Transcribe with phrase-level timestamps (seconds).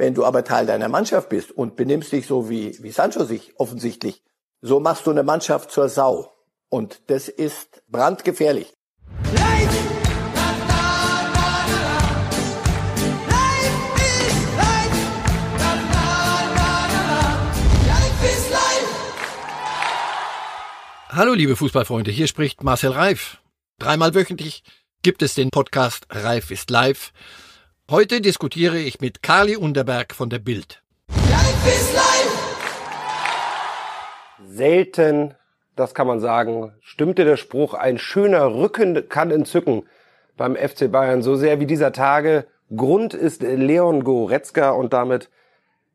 [0.00, 3.58] Wenn du aber Teil deiner Mannschaft bist und benimmst dich so wie, wie Sancho sich
[3.58, 4.22] offensichtlich,
[4.60, 6.32] so machst du eine Mannschaft zur Sau.
[6.68, 8.72] Und das ist brandgefährlich.
[21.08, 23.38] Hallo liebe Fußballfreunde, hier spricht Marcel Reif.
[23.80, 24.62] Dreimal wöchentlich
[25.02, 27.12] gibt es den Podcast Reif ist live.
[27.90, 30.82] Heute diskutiere ich mit Carly Unterberg von der Bild.
[31.08, 32.76] Reif ist live!
[34.46, 35.34] Selten,
[35.74, 39.84] das kann man sagen, stimmte der Spruch, ein schöner Rücken kann entzücken
[40.36, 42.44] beim FC Bayern so sehr wie dieser Tage.
[42.76, 45.30] Grund ist Leon Goretzka und damit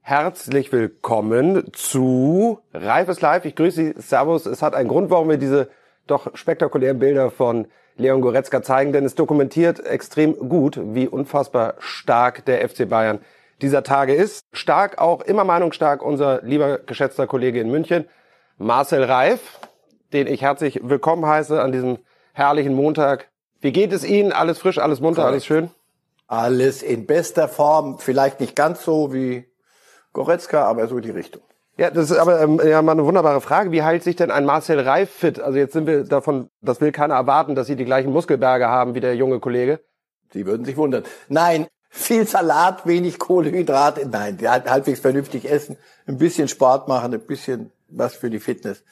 [0.02, 3.46] Herzlich willkommen zu Reifes Live.
[3.46, 4.02] Ich grüße Sie.
[4.02, 4.48] Servus.
[4.48, 5.70] Es hat einen Grund, warum wir diese
[6.08, 12.46] doch spektakulären Bilder von Leon Goretzka zeigen, denn es dokumentiert extrem gut, wie unfassbar stark
[12.46, 13.20] der FC Bayern
[13.62, 14.44] dieser Tage ist.
[14.52, 18.06] Stark auch, immer meinungsstark, unser lieber geschätzter Kollege in München,
[18.58, 19.59] Marcel Reif,
[20.12, 22.00] den ich herzlich willkommen heiße an diesem
[22.34, 23.30] herrlichen Montag.
[23.62, 24.32] Wie geht es Ihnen?
[24.32, 25.70] Alles frisch, alles munter, alles schön?
[26.28, 29.45] Alles in bester Form, vielleicht nicht ganz so wie
[30.14, 31.42] Goretzka, aber so die Richtung.
[31.76, 33.72] Ja, das ist aber ähm, ja mal eine wunderbare Frage.
[33.72, 35.40] Wie heilt sich denn ein Marcel Reif fit?
[35.40, 38.94] Also jetzt sind wir davon, das will keiner erwarten, dass sie die gleichen Muskelberge haben
[38.94, 39.80] wie der junge Kollege.
[40.32, 41.04] Sie würden sich wundern.
[41.30, 44.08] Nein, viel Salat, wenig Kohlenhydrate.
[44.08, 48.84] Nein, halbwegs vernünftig essen, ein bisschen Sport machen, ein bisschen was für die Fitness.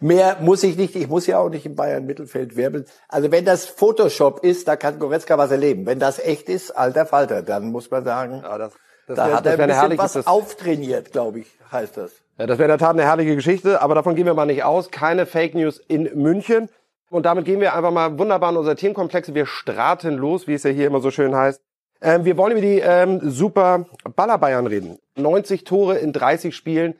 [0.00, 2.84] Mehr muss ich nicht, ich muss ja auch nicht im Bayern Mittelfeld wirbeln.
[3.08, 5.86] Also wenn das Photoshop ist, da kann Goretzka was erleben.
[5.86, 8.70] Wenn das echt ist, alter Falter, dann muss man sagen, ja,
[9.08, 12.12] das das da wär, hat er ein bisschen was das, auftrainiert, glaube ich, heißt das.
[12.38, 14.64] Ja, das wäre in der Tat eine herrliche Geschichte, aber davon gehen wir mal nicht
[14.64, 14.90] aus.
[14.90, 16.68] Keine Fake News in München.
[17.10, 19.34] Und damit gehen wir einfach mal wunderbar in unser Teamkomplexe.
[19.34, 21.62] Wir straten los, wie es ja hier immer so schön heißt.
[22.00, 24.98] Ähm, wir wollen über die ähm, super Baller Bayern reden.
[25.16, 26.94] 90 Tore in 30 Spielen.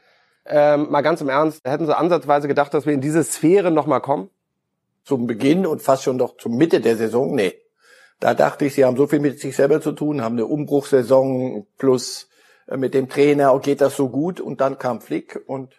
[0.47, 4.01] Ähm, mal ganz im Ernst, hätten Sie ansatzweise gedacht, dass wir in diese Sphäre nochmal
[4.01, 4.31] kommen?
[5.05, 7.35] Zum Beginn und fast schon doch zur Mitte der Saison?
[7.35, 7.55] Nee.
[8.21, 11.67] Da dachte ich, sie haben so viel mit sich selber zu tun, haben eine Umbruchssaison
[11.79, 12.29] plus
[12.67, 14.41] äh, mit dem Trainer, oh, geht das so gut?
[14.41, 15.75] Und dann kam Flick und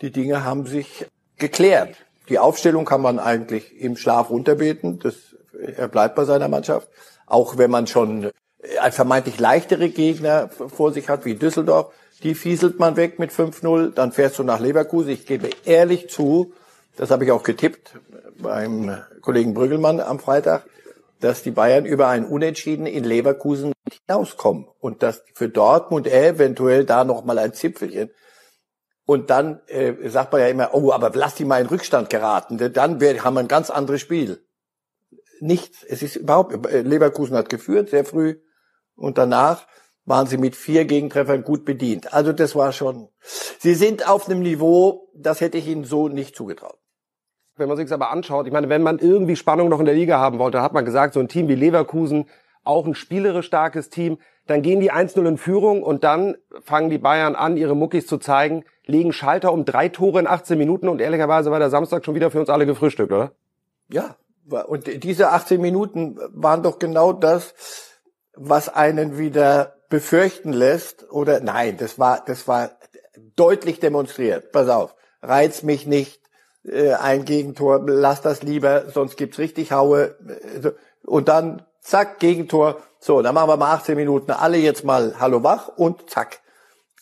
[0.00, 1.06] die Dinge haben sich
[1.36, 1.96] geklärt.
[2.28, 4.98] Die Aufstellung kann man eigentlich im Schlaf runterbeten.
[4.98, 5.36] Das,
[5.76, 6.88] er bleibt bei seiner Mannschaft.
[7.26, 8.30] Auch wenn man schon
[8.80, 13.94] ein vermeintlich leichtere Gegner vor sich hat, wie Düsseldorf, die fieselt man weg mit 5-0.
[13.94, 15.10] Dann fährst du nach Leverkusen.
[15.10, 16.52] Ich gebe ehrlich zu,
[16.96, 17.94] das habe ich auch getippt
[18.38, 20.64] beim Kollegen Brüggelmann am Freitag
[21.20, 27.04] dass die Bayern über ein Unentschieden in Leverkusen hinauskommen und dass für Dortmund eventuell da
[27.04, 28.10] noch mal ein Zipfelchen
[29.04, 32.58] und dann äh, sagt man ja immer, oh, aber lass die mal in Rückstand geraten,
[32.58, 34.44] dann wär, haben wir ein ganz anderes Spiel.
[35.40, 38.36] Nichts, es ist überhaupt, äh, Leverkusen hat geführt sehr früh
[38.96, 39.66] und danach
[40.04, 42.12] waren sie mit vier Gegentreffern gut bedient.
[42.12, 43.08] Also das war schon,
[43.58, 46.78] sie sind auf einem Niveau, das hätte ich ihnen so nicht zugetraut.
[47.58, 50.18] Wenn man sich aber anschaut, ich meine, wenn man irgendwie Spannung noch in der Liga
[50.18, 52.26] haben wollte, hat man gesagt, so ein Team wie Leverkusen,
[52.64, 56.98] auch ein spielerisch starkes Team, dann gehen die 1-0 in Führung und dann fangen die
[56.98, 61.00] Bayern an, ihre Muckis zu zeigen, legen Schalter um drei Tore in 18 Minuten und
[61.00, 63.32] ehrlicherweise war der Samstag schon wieder für uns alle gefrühstückt, oder?
[63.90, 64.16] Ja,
[64.66, 67.54] und diese 18 Minuten waren doch genau das,
[68.34, 72.70] was einen wieder befürchten lässt oder nein, das war, das war
[73.36, 74.52] deutlich demonstriert.
[74.52, 76.20] Pass auf, reiz mich nicht,
[76.68, 80.16] äh, ein Gegentor, lass das lieber, sonst gibt's richtig Haue.
[81.04, 82.82] Und dann, zack, Gegentor.
[83.00, 86.40] So, dann machen wir mal 18 Minuten alle jetzt mal Hallo wach und zack.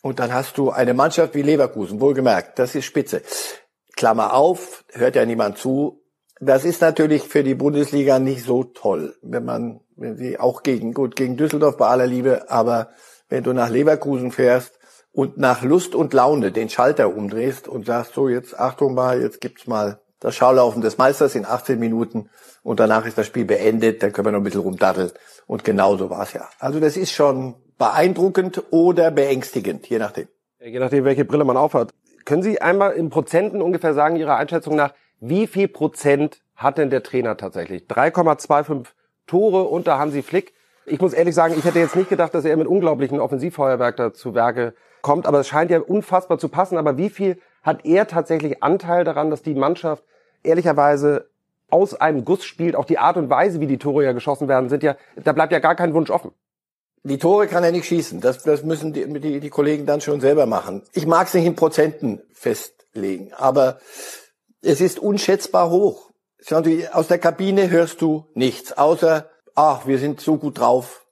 [0.02, 3.22] Und dann hast du eine Mannschaft wie Leverkusen, wohlgemerkt, das ist spitze.
[3.96, 6.02] Klammer auf, hört ja niemand zu.
[6.38, 10.92] Das ist natürlich für die Bundesliga nicht so toll, wenn man, wenn sie auch gegen,
[10.92, 12.90] gut, gegen Düsseldorf bei aller Liebe, aber
[13.30, 14.78] wenn du nach Leverkusen fährst,
[15.16, 19.40] und nach Lust und Laune den Schalter umdrehst und sagst, so jetzt Achtung mal, jetzt
[19.40, 22.28] gibt's mal das Schaulaufen des Meisters in 18 Minuten
[22.62, 25.10] und danach ist das Spiel beendet, dann können wir noch ein bisschen rumdaddeln.
[25.46, 26.46] Und genau so war's ja.
[26.58, 30.28] Also das ist schon beeindruckend oder beängstigend, je nachdem.
[30.60, 31.94] Je nachdem, welche Brille man aufhat.
[32.26, 36.90] Können Sie einmal in Prozenten ungefähr sagen, Ihrer Einschätzung nach, wie viel Prozent hat denn
[36.90, 37.84] der Trainer tatsächlich?
[37.84, 38.84] 3,25
[39.26, 40.52] Tore unter Hansi Flick.
[40.84, 44.12] Ich muss ehrlich sagen, ich hätte jetzt nicht gedacht, dass er mit unglaublichen Offensivfeuerwerk da
[44.12, 44.74] zu Werke
[45.06, 46.76] kommt, aber es scheint ja unfassbar zu passen.
[46.76, 50.02] Aber wie viel hat er tatsächlich Anteil daran, dass die Mannschaft
[50.42, 51.28] ehrlicherweise
[51.70, 52.74] aus einem Guss spielt?
[52.74, 55.52] Auch die Art und Weise, wie die Tore ja geschossen werden, sind ja, da bleibt
[55.52, 56.32] ja gar kein Wunsch offen.
[57.04, 58.20] Die Tore kann er nicht schießen.
[58.20, 60.82] Das, das müssen die, die, die Kollegen dann schon selber machen.
[60.92, 63.78] Ich mag es nicht in Prozenten festlegen, aber
[64.60, 66.10] es ist unschätzbar hoch.
[66.92, 71.05] Aus der Kabine hörst du nichts, außer, ach, wir sind so gut drauf.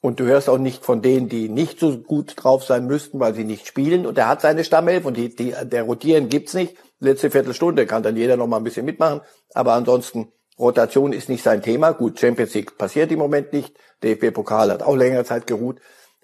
[0.00, 3.34] Und du hörst auch nicht von denen, die nicht so gut drauf sein müssten, weil
[3.34, 4.06] sie nicht spielen.
[4.06, 6.76] Und er hat seine Stammelf und die, die, der Rotieren gibt's nicht.
[7.00, 9.20] Letzte Viertelstunde kann dann jeder noch mal ein bisschen mitmachen.
[9.52, 11.92] Aber ansonsten, Rotation ist nicht sein Thema.
[11.92, 13.76] Gut, Champions League passiert im Moment nicht.
[14.02, 15.80] DFB-Pokal hat auch längere Zeit geruht.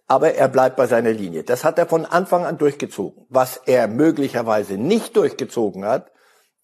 [0.08, 1.42] Aber er bleibt bei seiner Linie.
[1.42, 3.26] Das hat er von Anfang an durchgezogen.
[3.28, 6.12] Was er möglicherweise nicht durchgezogen hat,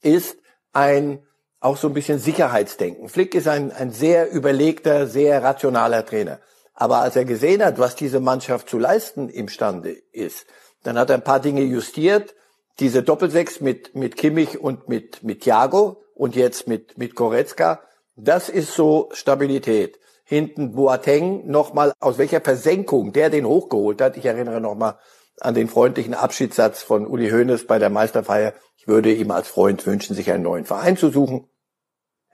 [0.00, 0.36] ist
[0.72, 1.26] ein
[1.60, 3.08] auch so ein bisschen Sicherheitsdenken.
[3.08, 6.40] Flick ist ein, ein sehr überlegter, sehr rationaler Trainer.
[6.74, 10.46] Aber als er gesehen hat, was diese Mannschaft zu leisten imstande ist,
[10.82, 12.34] dann hat er ein paar Dinge justiert.
[12.80, 17.80] Diese Doppelsechs mit, mit Kimmich und mit, mit Thiago und jetzt mit, mit Goretzka,
[18.16, 19.98] das ist so Stabilität.
[20.24, 24.16] Hinten Boateng nochmal, aus welcher Versenkung der den hochgeholt hat.
[24.16, 24.98] Ich erinnere nochmal
[25.40, 28.54] an den freundlichen Abschiedssatz von Uli Hoeneß bei der Meisterfeier.
[28.76, 31.48] Ich würde ihm als Freund wünschen, sich einen neuen Verein zu suchen.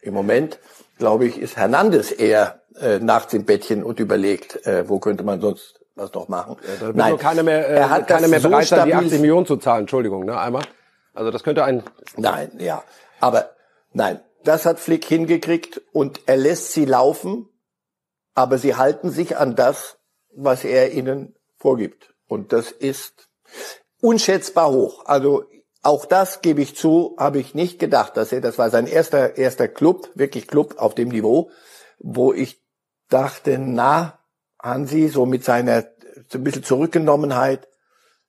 [0.00, 0.58] Im Moment,
[0.99, 5.41] glaube ich, ist Hernandez eher äh, nachts im Bettchen und überlegt, äh, wo könnte man
[5.41, 6.57] sonst was noch machen.
[6.81, 9.21] Ja, Nein, nur keiner mehr, äh, er hat keiner mehr bereit so sein, die 80
[9.21, 9.81] Millionen zu zahlen.
[9.81, 10.63] Entschuldigung, ne, einmal.
[11.13, 11.83] Also das könnte ein...
[12.17, 12.85] Nein, ja.
[13.21, 13.51] Aber
[13.93, 17.49] nein, das hat Flick hingekriegt und er lässt sie laufen,
[18.35, 19.99] aber sie halten sich an das,
[20.35, 22.15] was er ihnen vorgibt.
[22.29, 23.29] Und das ist
[24.01, 25.05] unschätzbar hoch.
[25.07, 25.45] Also
[25.83, 29.37] auch das gebe ich zu, habe ich nicht gedacht, dass er, das war sein erster,
[29.37, 31.51] erster Club, wirklich Club auf dem Niveau,
[31.99, 32.61] wo ich
[33.08, 34.19] dachte, na,
[34.62, 35.84] Hansi, so mit seiner
[36.28, 37.69] so ein bisschen Zurückgenommenheit,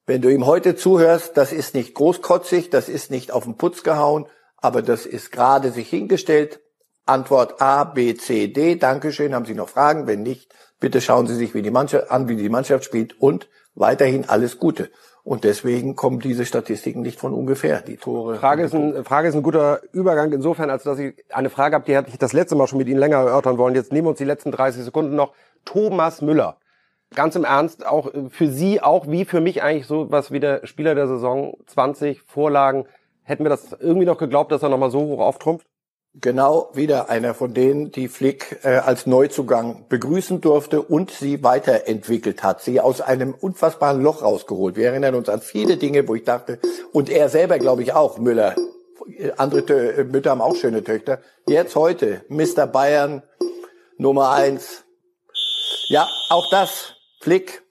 [0.06, 3.84] wenn du ihm heute zuhörst, das ist nicht großkotzig, das ist nicht auf den Putz
[3.84, 4.26] gehauen,
[4.58, 6.62] aber das ist gerade sich hingestellt.
[7.06, 8.76] Antwort A, B, C, D.
[8.76, 9.34] Dankeschön.
[9.34, 10.08] Haben Sie noch Fragen?
[10.08, 13.50] Wenn nicht, bitte schauen Sie sich wie die Mannschaft an, wie die Mannschaft spielt und
[13.76, 14.92] weiterhin alles Gute.
[15.30, 18.38] Und deswegen kommen diese Statistiken nicht von ungefähr, die Tore.
[18.38, 21.86] Frage ist ein, Frage ist ein guter Übergang insofern, als dass ich eine Frage habe,
[21.86, 23.76] die hatte ich das letzte Mal schon mit Ihnen länger erörtern wollen.
[23.76, 25.34] Jetzt nehmen wir uns die letzten 30 Sekunden noch.
[25.66, 26.58] Thomas Müller.
[27.14, 30.66] Ganz im Ernst, auch für Sie, auch wie für mich eigentlich so was wie der
[30.66, 32.86] Spieler der Saison 20 Vorlagen.
[33.22, 35.68] Hätten wir das irgendwie noch geglaubt, dass er nochmal so hoch auftrumpft?
[36.14, 42.44] Genau wieder einer von denen, die Flick äh, als Neuzugang begrüßen durfte und sie weiterentwickelt
[42.44, 44.76] hat, sie aus einem unfassbaren Loch rausgeholt.
[44.76, 46.60] Wir erinnern uns an viele Dinge, wo ich dachte,
[46.92, 48.56] und er selber, glaube ich, auch, Müller,
[49.38, 51.20] andere Tö äh, Mütter haben auch schöne Töchter.
[51.48, 52.68] Jetzt heute, Mr.
[52.68, 53.24] Bayern,
[53.98, 54.84] Nummer eins.
[55.88, 57.64] Ja, auch das, Flick.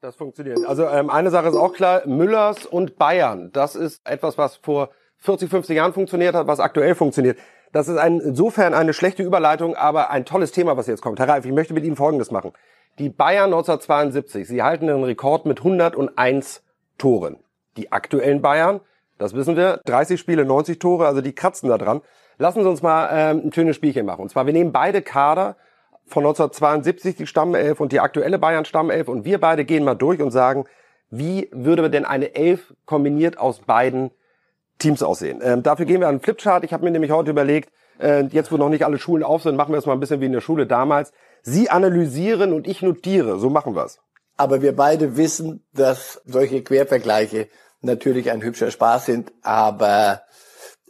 [0.00, 0.64] Das funktioniert.
[0.66, 4.90] Also ähm, eine Sache ist auch klar, Müllers und Bayern, das ist etwas, was vor
[5.22, 7.38] 40, 50 Jahren funktioniert hat, was aktuell funktioniert.
[7.72, 11.20] Das ist ein, insofern eine schlechte Überleitung, aber ein tolles Thema, was jetzt kommt.
[11.20, 12.52] Herr Reif, ich möchte mit Ihnen Folgendes machen.
[12.98, 16.62] Die Bayern 1972, sie halten den Rekord mit 101
[16.98, 17.36] Toren.
[17.76, 18.80] Die aktuellen Bayern,
[19.16, 22.02] das wissen wir, 30 Spiele, 90 Tore, also die kratzen da dran.
[22.36, 24.22] Lassen Sie uns mal ähm, ein schönes Spielchen machen.
[24.22, 25.56] Und zwar, wir nehmen beide Kader
[26.04, 30.20] von 1972, die Stammelf und die aktuelle Bayern Stammelf und wir beide gehen mal durch
[30.20, 30.64] und sagen,
[31.10, 34.10] wie würde denn eine Elf kombiniert aus beiden
[34.78, 35.40] Teams aussehen.
[35.42, 36.64] Ähm, dafür gehen wir an den Flipchart.
[36.64, 37.70] Ich habe mir nämlich heute überlegt,
[38.00, 40.20] äh, jetzt wo noch nicht alle Schulen auf sind, machen wir es mal ein bisschen
[40.20, 41.12] wie in der Schule damals.
[41.42, 43.38] Sie analysieren und ich notiere.
[43.38, 43.98] So machen wir's.
[44.36, 47.48] Aber wir beide wissen, dass solche Quervergleiche
[47.82, 50.22] natürlich ein hübscher Spaß sind, aber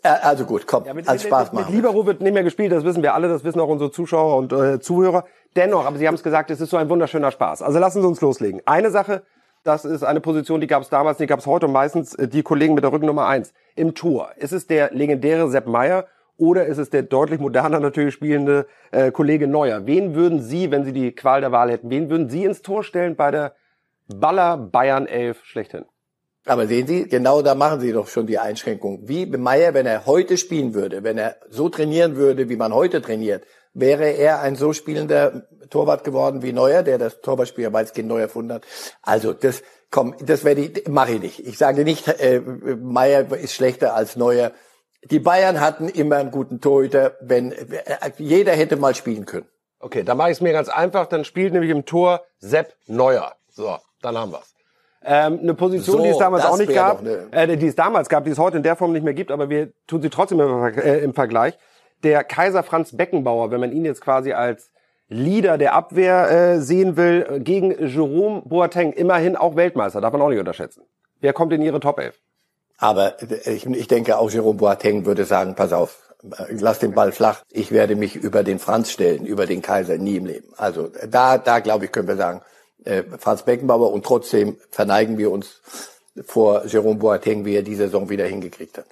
[0.02, 1.66] äh, also gut, komm, ja, mit, als Spaß machen.
[1.66, 4.36] Mit Libero wird nicht mehr gespielt, das wissen wir alle, das wissen auch unsere Zuschauer
[4.36, 5.24] und äh, Zuhörer.
[5.56, 7.62] Dennoch, aber Sie haben es gesagt, es ist so ein wunderschöner Spaß.
[7.62, 8.62] Also lassen Sie uns loslegen.
[8.64, 9.22] Eine Sache,
[9.64, 12.28] das ist eine Position, die gab es damals, die gab es heute und meistens äh,
[12.28, 16.66] die Kollegen mit der Rückennummer eins Im Tor, ist es der legendäre Sepp Meier oder
[16.66, 19.86] ist es der deutlich moderner natürlich spielende äh, Kollege Neuer?
[19.86, 22.82] Wen würden Sie, wenn Sie die Qual der Wahl hätten, wen würden Sie ins Tor
[22.82, 23.54] stellen bei der
[24.08, 25.84] Baller Bayern 11 schlechthin?
[26.44, 29.06] Aber sehen Sie, genau da machen Sie doch schon die Einschränkung.
[29.06, 33.00] Wie Meier, wenn er heute spielen würde, wenn er so trainieren würde, wie man heute
[33.00, 38.20] trainiert, wäre er ein so spielender Torwart geworden wie Neuer, der das Torwartspiel weitgehend neu
[38.20, 38.64] erfunden hat.
[39.02, 41.46] Also das, komm, das werde ich, mache ich nicht.
[41.46, 44.52] Ich sage nicht, äh, Meier ist schlechter als Neuer.
[45.10, 49.48] Die Bayern hatten immer einen guten Torhüter, wenn äh, jeder hätte mal spielen können.
[49.80, 51.06] Okay, dann mache ich es mir ganz einfach.
[51.06, 53.34] Dann spielt nämlich im Tor Sepp Neuer.
[53.48, 54.54] So, dann haben wir's.
[55.04, 58.24] Ähm, eine Position, so, die es damals auch nicht gab, äh, die es damals gab,
[58.24, 60.64] die es heute in der Form nicht mehr gibt, aber wir tun sie trotzdem im,
[60.78, 61.58] äh, im Vergleich
[62.02, 64.70] der Kaiser Franz Beckenbauer, wenn man ihn jetzt quasi als
[65.08, 70.30] Leader der Abwehr äh, sehen will, gegen Jerome Boateng, immerhin auch Weltmeister, darf man auch
[70.30, 70.82] nicht unterschätzen.
[71.20, 72.18] Wer kommt in Ihre Top 11?
[72.78, 73.16] Aber
[73.46, 76.12] ich, ich denke, auch Jerome Boateng würde sagen, pass auf,
[76.48, 77.42] lass den Ball flach.
[77.50, 80.52] Ich werde mich über den Franz stellen, über den Kaiser nie im Leben.
[80.56, 82.42] Also da, da glaube ich, können wir sagen,
[82.84, 85.60] äh, Franz Beckenbauer und trotzdem verneigen wir uns
[86.24, 88.86] vor Jerome Boateng, wie er die Saison wieder hingekriegt hat.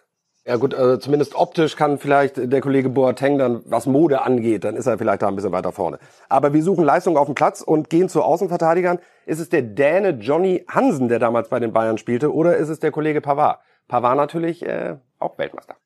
[0.47, 4.75] Ja gut, also zumindest optisch kann vielleicht der Kollege Boateng dann, was Mode angeht, dann
[4.75, 5.99] ist er vielleicht da ein bisschen weiter vorne.
[6.30, 9.00] Aber wir suchen Leistung auf dem Platz und gehen zu Außenverteidigern.
[9.26, 12.80] Ist es der Däne Johnny Hansen, der damals bei den Bayern spielte, oder ist es
[12.80, 13.61] der Kollege Pavard?
[13.87, 15.76] Pavard natürlich äh, auch Weltmeister.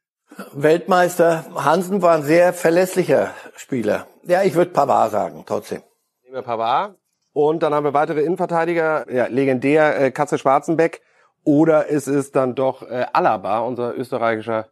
[0.53, 4.07] Weltmeister Hansen war ein sehr verlässlicher Spieler.
[4.23, 5.83] Ja, ich würde Pavard sagen, trotzdem.
[6.23, 6.95] Nehmen wir Pavard.
[7.33, 11.03] Und dann haben wir weitere Innenverteidiger, ja, legendär äh, Katze Schwarzenbeck.
[11.45, 14.69] Oder ist es dann doch äh, Alaba, unser österreichischer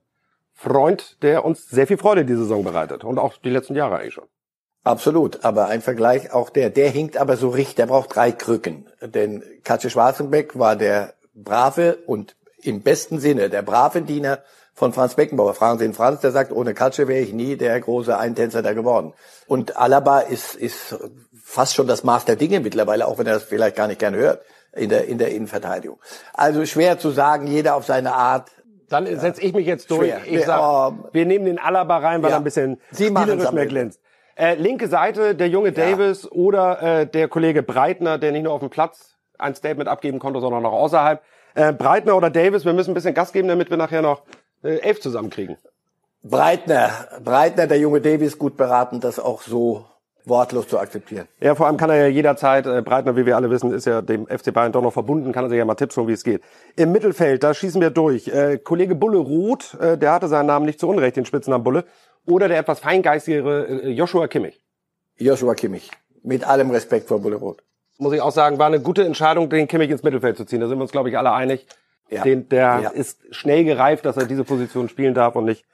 [0.54, 3.04] Freund, der uns sehr viel Freude diese Saison bereitet.
[3.04, 4.28] Und auch die letzten Jahre eigentlich schon.
[4.84, 8.88] Absolut, aber ein Vergleich auch der, der hinkt aber so richtig, der braucht drei Krücken.
[9.00, 14.40] Denn Katze Schwarzenbeck war der brave und im besten Sinne der brave Diener
[14.74, 15.54] von Franz Beckenbauer.
[15.54, 18.72] Fragen Sie ihn Franz, der sagt, ohne Katze wäre ich nie der große Eintänzer da
[18.72, 19.12] geworden.
[19.46, 20.96] Und Alaba ist, ist
[21.40, 24.14] fast schon das Maß der Dinge mittlerweile, auch wenn er das vielleicht gar nicht gern
[24.14, 24.42] hört
[24.74, 25.98] in der, in der Innenverteidigung.
[26.32, 28.50] Also schwer zu sagen, jeder auf seine Art.
[28.88, 29.18] Dann ja.
[29.18, 30.10] setze ich mich jetzt durch.
[30.10, 30.20] Schwer.
[30.26, 32.36] Ich sag, oh, wir nehmen den Alaba rein, weil ja.
[32.36, 34.00] er ein bisschen Sie spielerisch mehr glänzt.
[34.34, 36.30] Äh, linke Seite, der junge Davis ja.
[36.30, 40.40] oder äh, der Kollege Breitner, der nicht nur auf dem Platz ein Statement abgeben konnte,
[40.40, 41.22] sondern auch außerhalb.
[41.54, 44.22] Äh, Breitner oder Davis, wir müssen ein bisschen Gas geben, damit wir nachher noch
[44.62, 45.58] äh, elf zusammenkriegen.
[46.22, 46.90] Breitner,
[47.22, 49.84] Breitner, der junge Davis, gut beraten, das auch so
[50.24, 51.26] wortlos zu akzeptieren.
[51.40, 54.02] Ja, vor allem kann er ja jederzeit, äh, Breitner, wie wir alle wissen, ist ja
[54.02, 56.24] dem FC Bayern doch noch verbunden, kann er sich ja mal Tipps holen, wie es
[56.24, 56.42] geht.
[56.76, 58.28] Im Mittelfeld, da schießen wir durch.
[58.28, 61.84] Äh, Kollege Bulle Roth, äh, der hatte seinen Namen nicht zu Unrecht, den Spitznamen Bulle.
[62.26, 64.60] Oder der etwas feingeistigere äh, Joshua Kimmich.
[65.16, 65.90] Joshua Kimmich.
[66.22, 67.62] Mit allem Respekt vor Bulle Roth.
[67.98, 70.60] Muss ich auch sagen, war eine gute Entscheidung, den Kimmich ins Mittelfeld zu ziehen.
[70.60, 71.66] Da sind wir uns, glaube ich, alle einig.
[72.08, 72.22] Ja.
[72.22, 72.88] Den, der ja.
[72.90, 75.64] ist schnell gereift, dass er diese Position spielen darf und nicht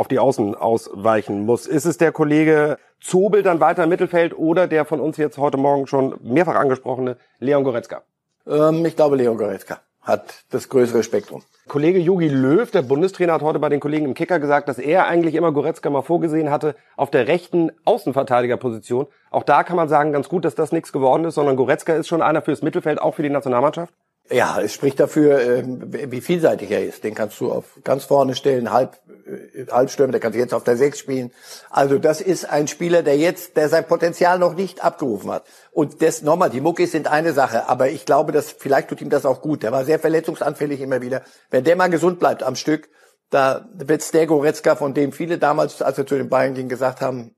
[0.00, 1.66] auf die Außen ausweichen muss.
[1.66, 5.58] Ist es der Kollege Zobel dann weiter im Mittelfeld oder der von uns jetzt heute
[5.58, 8.00] Morgen schon mehrfach angesprochene Leon Goretzka?
[8.46, 11.42] Ähm, ich glaube Leon Goretzka hat das größere Spektrum.
[11.68, 15.06] Kollege Jogi Löw, der Bundestrainer, hat heute bei den Kollegen im Kicker gesagt, dass er
[15.06, 19.06] eigentlich immer Goretzka mal vorgesehen hatte auf der rechten Außenverteidigerposition.
[19.30, 22.08] Auch da kann man sagen, ganz gut, dass das nichts geworden ist, sondern Goretzka ist
[22.08, 23.92] schon einer fürs Mittelfeld, auch für die Nationalmannschaft.
[24.30, 27.02] Ja, es spricht dafür, ähm, wie vielseitig er ist.
[27.02, 28.96] Den kannst du auf ganz vorne stellen, halb,
[29.26, 31.32] äh, Halbstürmer, der kann jetzt auf der Sechs spielen.
[31.68, 35.44] Also das ist ein Spieler, der jetzt, der sein Potenzial noch nicht abgerufen hat.
[35.72, 39.10] Und das nochmal, die Muckis sind eine Sache, aber ich glaube, dass vielleicht tut ihm
[39.10, 39.64] das auch gut.
[39.64, 41.22] Der war sehr verletzungsanfällig immer wieder.
[41.50, 42.88] Wenn der mal gesund bleibt am Stück,
[43.30, 47.00] da wird's der Goretzka, von dem viele damals, als er zu den Bayern ging, gesagt
[47.00, 47.34] haben,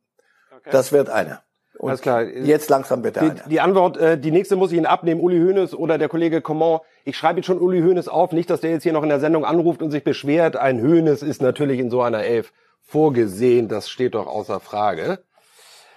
[0.55, 0.71] okay.
[0.71, 1.43] das wird einer.
[1.83, 2.23] Und Alles klar.
[2.23, 3.35] Jetzt langsam bitte.
[3.45, 5.21] Die, die, Antwort, äh, die nächste muss ich Ihnen abnehmen.
[5.21, 6.79] Uli Hoeneß oder der Kollege Coman.
[7.05, 8.31] Ich schreibe jetzt schon Uli Hoeneß auf.
[8.31, 10.55] Nicht, dass der jetzt hier noch in der Sendung anruft und sich beschwert.
[10.57, 13.67] Ein Hoeneß ist natürlich in so einer Elf vorgesehen.
[13.67, 15.25] Das steht doch außer Frage.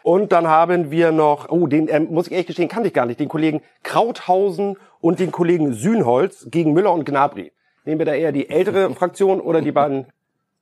[0.02, 3.06] Und dann haben wir noch, oh, den äh, muss ich ehrlich gestehen, kannte ich gar
[3.06, 7.52] nicht, den Kollegen Krauthausen und den Kollegen Sühnholz gegen Müller und Gnabry.
[7.84, 10.08] Nehmen wir da eher die ältere Fraktion oder die beiden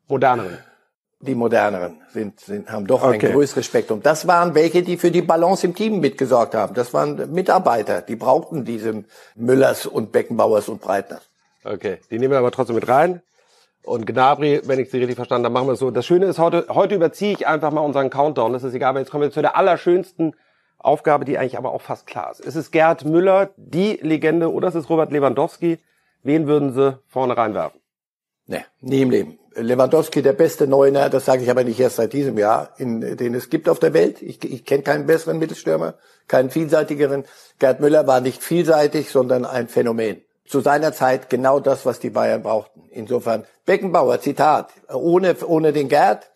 [0.10, 0.58] moderneren?
[1.24, 3.28] Die moderneren sind, sind haben doch okay.
[3.28, 4.02] ein größeres Spektrum.
[4.02, 6.74] Das waren welche, die für die Balance im Team mitgesorgt haben.
[6.74, 11.30] Das waren Mitarbeiter, die brauchten diese Müllers und Beckenbauers und Breitners.
[11.64, 13.22] Okay, die nehmen wir aber trotzdem mit rein.
[13.84, 15.92] Und Gnabry, wenn ich Sie richtig verstanden habe, machen wir es so.
[15.92, 18.54] Das Schöne ist, heute, heute überziehe ich einfach mal unseren Countdown.
[18.54, 20.36] Das ist egal, aber jetzt kommen wir zu der allerschönsten
[20.78, 22.42] Aufgabe, die eigentlich aber auch fast klar ist.
[22.42, 25.80] Ist es Gerd Müller, die Legende, oder ist es Robert Lewandowski?
[26.22, 27.80] Wen würden Sie vorne reinwerfen?
[28.46, 29.40] Nee, nie im Leben.
[29.56, 33.34] Lewandowski der beste Neuner, das sage ich aber nicht erst seit diesem Jahr, in, den
[33.36, 34.22] es gibt auf der Welt.
[34.22, 35.96] Ich, ich kenne keinen besseren Mittelstürmer,
[36.28, 37.26] keinen vielseitigeren.
[37.60, 40.22] Gerd Müller war nicht vielseitig, sondern ein Phänomen.
[40.46, 42.84] Zu seiner Zeit genau das, was die Bayern brauchten.
[42.90, 46.30] Insofern, Beckenbauer, Zitat, ohne, ohne den Gerd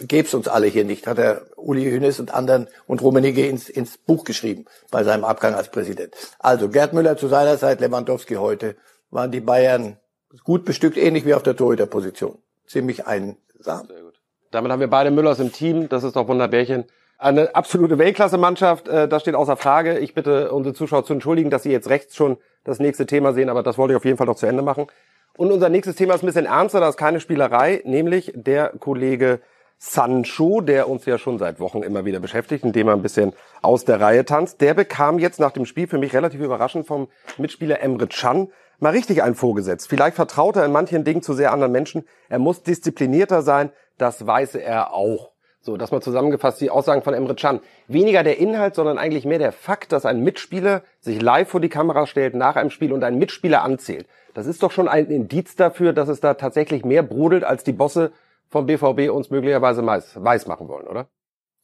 [0.00, 3.98] gäb's uns alle hier nicht, hat er Uli Hünes und anderen und Rummenigge ins, ins
[3.98, 6.14] Buch geschrieben bei seinem Abgang als Präsident.
[6.38, 8.76] Also Gerd Müller zu seiner Zeit, Lewandowski heute,
[9.10, 9.98] waren die Bayern
[10.44, 12.38] gut bestückt, ähnlich wie auf der Torhüterposition
[12.72, 13.86] ziemlich einsam.
[13.86, 14.20] Sehr gut.
[14.50, 15.88] Damit haben wir beide Müllers im Team.
[15.88, 16.84] Das ist doch Wunderbärchen.
[17.18, 19.98] Eine absolute Weltklasse-Mannschaft, äh, das steht außer Frage.
[20.00, 23.48] Ich bitte unsere Zuschauer zu entschuldigen, dass sie jetzt rechts schon das nächste Thema sehen,
[23.48, 24.88] aber das wollte ich auf jeden Fall noch zu Ende machen.
[25.36, 29.40] Und unser nächstes Thema ist ein bisschen ernster, das ist keine Spielerei, nämlich der Kollege
[29.78, 33.84] Sancho, der uns ja schon seit Wochen immer wieder beschäftigt, indem er ein bisschen aus
[33.84, 34.60] der Reihe tanzt.
[34.60, 38.48] Der bekam jetzt nach dem Spiel für mich relativ überraschend vom Mitspieler Emre Can
[38.82, 39.88] mal richtig einen vorgesetzt.
[39.88, 42.04] Vielleicht vertraut er in manchen Dingen zu sehr anderen Menschen.
[42.28, 43.70] Er muss disziplinierter sein.
[43.96, 45.32] Das weiß er auch.
[45.60, 47.60] So, das mal zusammengefasst die Aussagen von Emre Can.
[47.86, 51.68] Weniger der Inhalt, sondern eigentlich mehr der Fakt, dass ein Mitspieler sich live vor die
[51.68, 54.08] Kamera stellt nach einem Spiel und einen Mitspieler anzählt.
[54.34, 57.72] Das ist doch schon ein Indiz dafür, dass es da tatsächlich mehr brodelt, als die
[57.72, 58.10] Bosse
[58.48, 61.06] vom BVB uns möglicherweise weiß machen wollen, oder?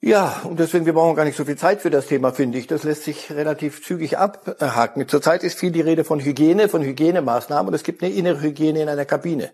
[0.01, 2.69] Ja, und deswegen, wir brauchen gar nicht so viel Zeit für das Thema, finde ich.
[2.69, 5.09] Das lässt sich relativ zügig abhaken.
[5.09, 8.81] Zurzeit ist viel die Rede von Hygiene, von Hygienemaßnahmen und es gibt eine innere Hygiene
[8.81, 9.51] in einer Kabine.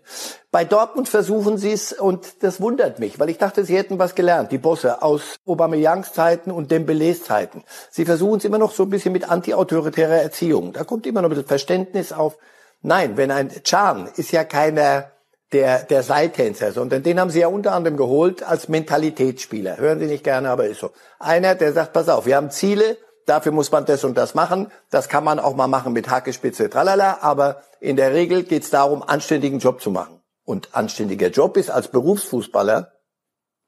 [0.51, 4.13] Bei Dortmund versuchen sie es und das wundert mich, weil ich dachte, sie hätten was
[4.13, 7.63] gelernt, die Bosse aus Aubameyangs Zeiten und Dembélés Zeiten.
[7.89, 10.73] Sie versuchen es immer noch so ein bisschen mit antiautoritärer Erziehung.
[10.73, 12.37] Da kommt immer noch ein bisschen Verständnis auf.
[12.83, 15.09] Nein, wenn ein Chan ist ja keiner
[15.51, 19.77] der, der Seiltänzer, sondern den haben sie ja unter anderem geholt als Mentalitätsspieler.
[19.77, 20.91] Hören Sie nicht gerne, aber ist so.
[21.19, 24.71] Einer, der sagt, pass auf, wir haben Ziele, dafür muss man das und das machen.
[24.89, 28.69] Das kann man auch mal machen mit Hackespitze, tralala, aber in der Regel geht es
[28.69, 30.21] darum, anständigen Job zu machen.
[30.43, 32.91] Und anständiger Job ist als Berufsfußballer,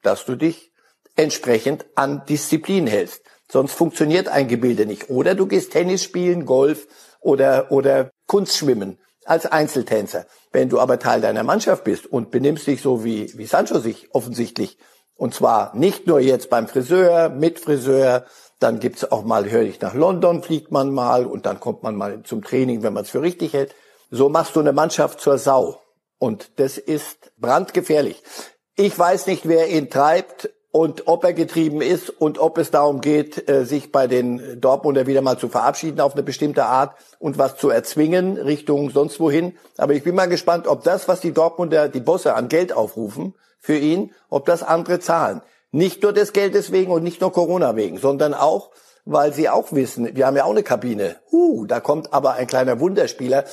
[0.03, 0.71] dass du dich
[1.15, 3.21] entsprechend an Disziplin hältst.
[3.49, 5.09] Sonst funktioniert ein Gebilde nicht.
[5.09, 6.87] Oder du gehst Tennis spielen, Golf
[7.19, 10.25] oder, oder Kunstschwimmen als Einzeltänzer.
[10.51, 14.13] Wenn du aber Teil deiner Mannschaft bist und benimmst dich so wie, wie Sancho sich
[14.13, 14.77] offensichtlich,
[15.15, 18.25] und zwar nicht nur jetzt beim Friseur, mit Friseur,
[18.59, 21.95] dann gibt's auch mal, höre ich nach London, fliegt man mal und dann kommt man
[21.95, 23.75] mal zum Training, wenn man es für richtig hält.
[24.09, 25.81] So machst du eine Mannschaft zur Sau.
[26.19, 28.23] Und das ist brandgefährlich.
[28.75, 33.01] Ich weiß nicht, wer ihn treibt und ob er getrieben ist und ob es darum
[33.01, 37.39] geht, äh, sich bei den Dortmunder wieder mal zu verabschieden auf eine bestimmte Art und
[37.39, 39.57] was zu erzwingen Richtung sonst wohin.
[39.77, 43.33] Aber ich bin mal gespannt, ob das, was die Dortmunder, die Bosse an Geld aufrufen
[43.57, 45.41] für ihn, ob das andere zahlen.
[45.71, 48.69] Nicht nur des Geldes wegen und nicht nur Corona wegen, sondern auch,
[49.03, 51.15] weil sie auch wissen, wir haben ja auch eine Kabine.
[51.31, 53.45] Uh, da kommt aber ein kleiner Wunderspieler.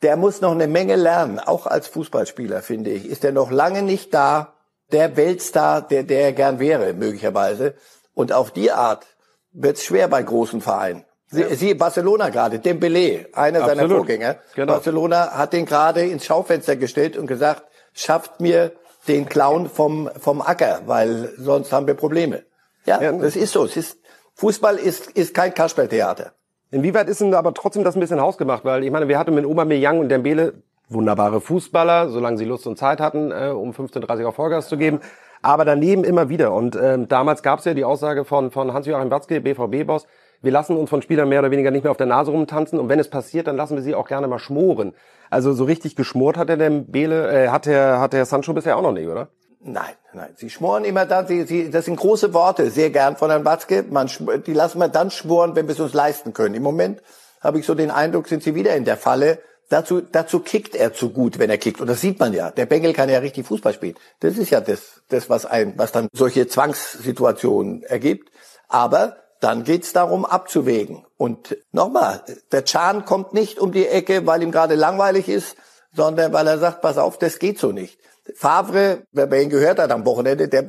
[0.00, 3.04] Der muss noch eine Menge lernen, auch als Fußballspieler, finde ich.
[3.04, 4.53] Ist er noch lange nicht da,
[4.94, 7.74] der Weltstar, der, der er gern wäre, möglicherweise.
[8.14, 9.06] Und auf die Art
[9.52, 11.04] wird es schwer bei großen Vereinen.
[11.26, 11.42] Sie.
[11.56, 13.76] Sie Barcelona gerade, Dembele, einer Absolut.
[13.78, 14.36] seiner Vorgänger.
[14.54, 14.72] Genau.
[14.74, 18.72] Barcelona hat den gerade ins Schaufenster gestellt und gesagt, schafft mir
[19.08, 22.44] den Clown vom, vom Acker, weil sonst haben wir Probleme.
[22.86, 23.10] Ja, ja.
[23.12, 23.64] das ist so.
[23.64, 23.98] Es ist,
[24.34, 26.32] Fußball ist, ist kein Kasperltheater.
[26.70, 28.64] Inwieweit ist denn aber trotzdem das ein bisschen hausgemacht?
[28.64, 32.78] Weil ich meine, wir hatten mit Aubameyang und Dembele wunderbare Fußballer, solange sie Lust und
[32.78, 35.00] Zeit hatten, äh, um 15.30 Uhr Vollgas zu geben.
[35.42, 36.52] Aber daneben immer wieder.
[36.52, 40.06] Und ähm, damals gab es ja die Aussage von, von Hans-Joachim Watzke, BVB-Boss,
[40.44, 42.90] wir lassen uns von Spielern mehr oder weniger nicht mehr auf der Nase rumtanzen und
[42.90, 44.92] wenn es passiert, dann lassen wir sie auch gerne mal schmoren.
[45.30, 48.82] Also so richtig geschmort hat der Bele, äh, hat der, hat der Sancho bisher auch
[48.82, 49.28] noch nicht, oder?
[49.60, 50.28] Nein, nein.
[50.36, 53.86] Sie schmoren immer dann, sie, sie, das sind große Worte, sehr gern von Herrn Watzke.
[53.88, 54.10] Man,
[54.46, 56.54] die lassen wir dann schmoren, wenn wir es uns leisten können.
[56.54, 57.02] Im Moment
[57.40, 59.38] habe ich so den Eindruck, sind sie wieder in der Falle,
[59.70, 61.80] Dazu, dazu kickt er zu gut, wenn er kickt.
[61.80, 62.50] Und das sieht man ja.
[62.50, 63.96] Der Bengel kann ja richtig Fußball spielen.
[64.20, 68.30] Das ist ja das, das was, ein, was dann solche Zwangssituationen ergibt.
[68.68, 71.04] Aber dann geht's darum, abzuwägen.
[71.16, 72.22] Und nochmal,
[72.52, 75.56] der Chan kommt nicht um die Ecke, weil ihm gerade langweilig ist,
[75.94, 77.98] sondern weil er sagt, pass auf, das geht so nicht.
[78.34, 80.64] Favre, wer bei ihn gehört hat am Wochenende, der,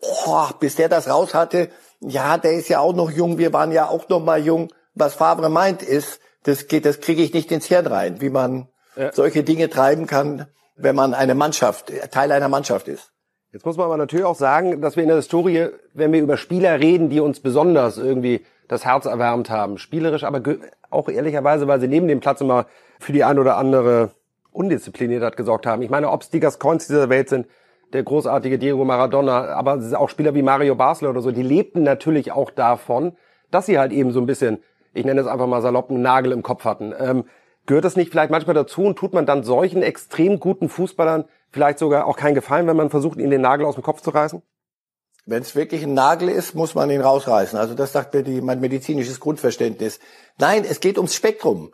[0.00, 1.68] oh, bis der das raus hatte,
[2.00, 4.72] ja, der ist ja auch noch jung, wir waren ja auch noch mal jung.
[4.94, 8.68] Was Favre meint ist, das geht, das kriege ich nicht ins Hirn rein, wie man
[8.96, 9.12] ja.
[9.12, 13.10] solche Dinge treiben kann, wenn man eine Mannschaft, Teil einer Mannschaft ist.
[13.52, 16.36] Jetzt muss man aber natürlich auch sagen, dass wir in der Historie, wenn wir über
[16.36, 20.42] Spieler reden, die uns besonders irgendwie das Herz erwärmt haben, spielerisch, aber
[20.90, 22.66] auch ehrlicherweise, weil sie neben dem Platz immer
[22.98, 24.10] für die ein oder andere
[24.50, 25.82] Undiszipliniertheit gesorgt haben.
[25.82, 27.46] Ich meine, ob es die Gascoins dieser Welt sind,
[27.92, 32.32] der großartige Diego Maradona, aber auch Spieler wie Mario Basler oder so, die lebten natürlich
[32.32, 33.16] auch davon,
[33.50, 34.58] dass sie halt eben so ein bisschen
[34.94, 36.94] ich nenne es einfach mal salopp, einen Nagel im Kopf hatten.
[36.98, 37.24] Ähm,
[37.66, 41.78] gehört das nicht vielleicht manchmal dazu und tut man dann solchen extrem guten Fußballern vielleicht
[41.78, 44.42] sogar auch keinen Gefallen, wenn man versucht, ihnen den Nagel aus dem Kopf zu reißen?
[45.26, 47.58] Wenn es wirklich ein Nagel ist, muss man ihn rausreißen.
[47.58, 49.98] Also das sagt mir die, mein medizinisches Grundverständnis.
[50.38, 51.72] Nein, es geht ums Spektrum.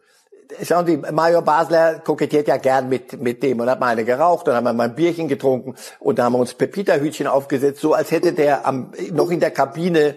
[0.63, 4.47] Schauen Sie, Mario Basler kokettiert ja gern mit, mit dem und hat mal eine geraucht,
[4.47, 7.95] dann haben wir mal ein Bierchen getrunken und dann haben wir uns Pepita-Hütchen aufgesetzt, so
[7.95, 10.15] als hätte der am, noch in der Kabine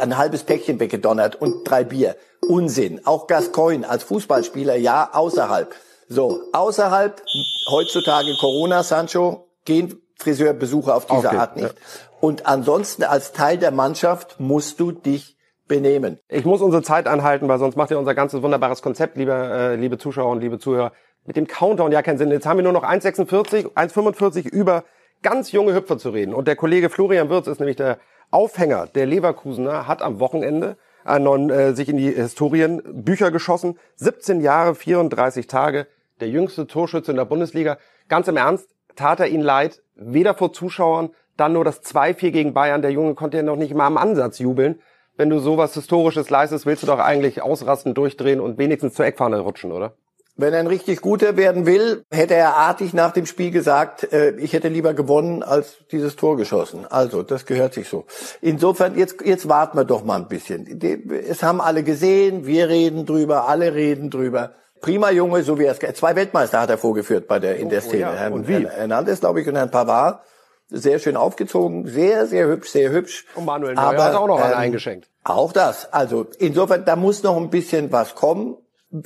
[0.00, 2.16] ein halbes Päckchen weggedonnert und drei Bier.
[2.48, 3.00] Unsinn.
[3.04, 5.74] Auch Gascoigne als Fußballspieler, ja, außerhalb.
[6.08, 7.20] So, außerhalb,
[7.68, 11.68] heutzutage Corona, Sancho, gehen Friseurbesuche auf diese okay, Art nicht.
[11.68, 11.74] Ja.
[12.20, 15.35] Und ansonsten als Teil der Mannschaft musst du dich
[15.68, 16.18] benehmen.
[16.28, 19.76] Ich muss unsere Zeit anhalten, weil sonst macht ja unser ganzes wunderbares Konzept, liebe, äh,
[19.76, 20.92] liebe Zuschauer und liebe Zuhörer,
[21.24, 22.30] mit dem Countdown ja keinen Sinn.
[22.30, 24.84] Jetzt haben wir nur noch 1,46, 1,45 über
[25.22, 26.34] ganz junge Hüpfer zu reden.
[26.34, 27.98] Und der Kollege Florian Wirz ist nämlich der
[28.30, 33.78] Aufhänger der Leverkusener, hat am Wochenende einen, äh, sich in die Historienbücher geschossen.
[33.96, 35.86] 17 Jahre, 34 Tage,
[36.20, 37.78] der jüngste Torschütze in der Bundesliga.
[38.08, 42.54] Ganz im Ernst, tat er ihn leid, weder vor Zuschauern, dann nur das 2-4 gegen
[42.54, 42.82] Bayern.
[42.82, 44.80] Der Junge konnte ja noch nicht mal am Ansatz jubeln.
[45.16, 49.38] Wenn du sowas Historisches leistest, willst du doch eigentlich ausrasten, durchdrehen und wenigstens zur Eckfahne
[49.40, 49.94] rutschen, oder?
[50.38, 54.32] Wenn er ein richtig guter werden will, hätte er artig nach dem Spiel gesagt, äh,
[54.36, 56.84] ich hätte lieber gewonnen als dieses Tor geschossen.
[56.90, 58.04] Also, das gehört sich so.
[58.42, 60.78] Insofern, jetzt, jetzt warten wir doch mal ein bisschen.
[61.26, 64.50] Es haben alle gesehen, wir reden drüber, alle reden drüber.
[64.82, 67.80] Prima Junge, so wie er es, zwei Weltmeister hat er vorgeführt bei der, in der
[67.80, 68.10] Szene.
[68.12, 68.28] Oh, ja.
[68.28, 68.52] Und wie?
[68.52, 70.20] Herrn Hernandez, glaube ich, und Herrn Pavard.
[70.68, 73.24] Sehr schön aufgezogen, sehr, sehr hübsch, sehr hübsch.
[73.36, 75.08] Und Manuel Neuer Aber, hat auch noch einen ähm, eingeschenkt.
[75.22, 75.92] Auch das.
[75.92, 78.56] Also, insofern, da muss noch ein bisschen was kommen.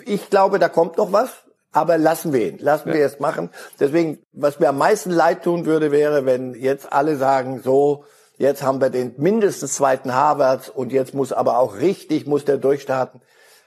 [0.07, 1.31] Ich glaube, da kommt noch was.
[1.73, 2.95] Aber lassen wir ihn, lassen ja.
[2.97, 3.51] wir es machen.
[3.79, 8.05] Deswegen, was mir am meisten leid tun würde, wäre, wenn jetzt alle sagen, so,
[8.39, 12.57] jetzt haben wir den mindestens zweiten Harvards und jetzt muss aber auch richtig, muss der
[12.57, 13.21] durchstarten.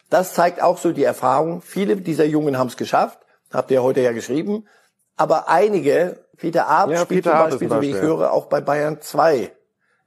[0.09, 1.61] Das zeigt auch so die Erfahrung.
[1.61, 3.19] Viele dieser Jungen haben es geschafft,
[3.51, 4.67] habt ihr heute ja geschrieben.
[5.15, 8.61] Aber einige, Peter Arp ja, spielt Peter zum Beispiel, so wie ich höre, auch bei
[8.61, 9.51] Bayern 2.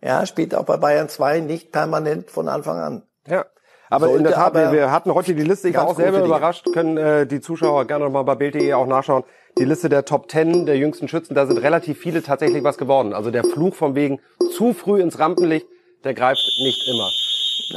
[0.03, 3.03] Ja, spielt auch bei Bayern 2 nicht permanent von Anfang an.
[3.27, 3.47] Ja.
[3.89, 6.67] Aber Sollte in der Tat, wir, hatten heute die Liste, ich war auch selber überrascht,
[6.73, 9.23] können äh, die Zuschauer gerne nochmal bei Bild.de auch nachschauen.
[9.59, 13.13] Die Liste der Top Ten der jüngsten Schützen, da sind relativ viele tatsächlich was geworden.
[13.13, 14.19] Also der Fluch von wegen
[14.53, 15.69] zu früh ins Rampenlicht,
[16.03, 17.11] der greift nicht immer.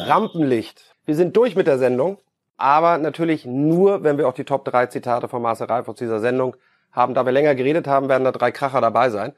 [0.08, 0.96] Rampenlicht.
[1.06, 2.18] Wir sind durch mit der Sendung,
[2.58, 6.20] aber natürlich nur, wenn wir auch die Top 3 Zitate von Marcel Reif aus dieser
[6.20, 6.56] Sendung
[6.92, 7.14] haben.
[7.14, 9.34] Da wir länger geredet haben, werden da drei Kracher dabei sein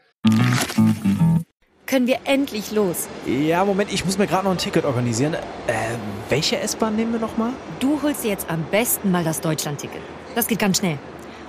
[1.92, 3.10] können wir endlich los.
[3.26, 5.34] Ja, Moment, ich muss mir gerade noch ein Ticket organisieren.
[5.34, 5.40] Äh,
[6.30, 7.52] welche S-Bahn nehmen wir nochmal?
[7.82, 10.00] Du holst dir jetzt am besten mal das Deutschland-Ticket.
[10.34, 10.98] Das geht ganz schnell.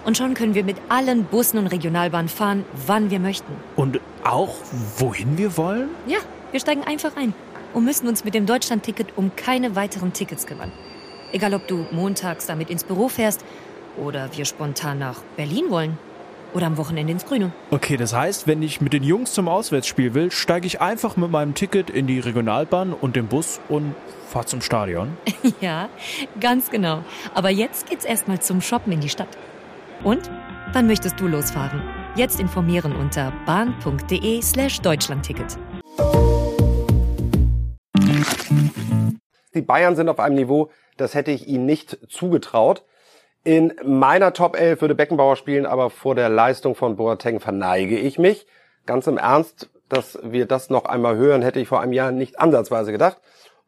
[0.04, 3.52] Und schon können wir mit allen Bussen und Regionalbahnen fahren, wann wir möchten.
[3.76, 4.56] Und auch
[4.96, 5.90] wohin wir wollen?
[6.08, 6.18] Ja,
[6.50, 7.34] wir steigen einfach ein
[7.72, 10.72] und müssen uns mit dem Deutschland-Ticket um keine weiteren Tickets kümmern.
[11.30, 13.44] Egal, ob du montags damit ins Büro fährst
[13.96, 15.98] oder wir spontan nach Berlin wollen.
[16.54, 17.50] Oder am Wochenende ins Grüne.
[17.70, 21.30] Okay, das heißt, wenn ich mit den Jungs zum Auswärtsspiel will, steige ich einfach mit
[21.30, 23.94] meinem Ticket in die Regionalbahn und den Bus und
[24.28, 25.16] fahre zum Stadion.
[25.62, 25.88] ja,
[26.40, 27.02] ganz genau.
[27.32, 29.28] Aber jetzt geht's erstmal zum Shoppen in die Stadt.
[30.04, 30.30] Und?
[30.74, 31.82] Wann möchtest du losfahren?
[32.16, 35.58] Jetzt informieren unter bahn.de slash Deutschlandticket.
[39.54, 42.84] Die Bayern sind auf einem Niveau, das hätte ich ihnen nicht zugetraut.
[43.44, 48.18] In meiner Top 11 würde Beckenbauer spielen, aber vor der Leistung von Boateng verneige ich
[48.18, 48.46] mich.
[48.86, 52.38] Ganz im Ernst, dass wir das noch einmal hören, hätte ich vor einem Jahr nicht
[52.38, 53.20] ansatzweise gedacht.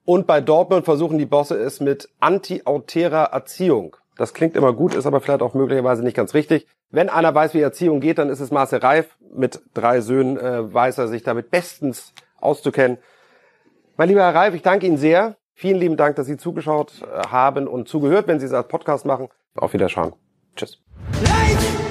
[0.04, 3.96] Und bei Dortmund versuchen die Bosse es mit anti-autärer Erziehung.
[4.16, 6.68] Das klingt immer gut, ist aber vielleicht auch möglicherweise nicht ganz richtig.
[6.90, 9.16] Wenn einer weiß, wie Erziehung geht, dann ist es Marcel Reif.
[9.34, 12.98] Mit drei Söhnen äh, weiß er sich damit bestens auszukennen.
[13.96, 15.36] Mein lieber Herr Reif, ich danke Ihnen sehr.
[15.54, 19.06] Vielen lieben Dank, dass Sie zugeschaut äh, haben und zugehört, wenn Sie es als Podcast
[19.06, 19.28] machen.
[19.54, 20.14] Auf Wiederschauen.
[20.56, 20.82] Tschüss.
[21.22, 21.83] Life!